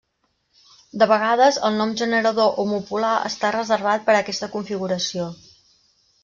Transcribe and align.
De 1.01 1.07
vegades 1.11 1.59
el 1.69 1.77
nom 1.81 1.93
generador 2.01 2.57
homopolar 2.63 3.11
està 3.29 3.53
reservat 3.57 4.09
per 4.09 4.17
a 4.17 4.23
aquesta 4.23 4.49
configuració. 4.57 5.29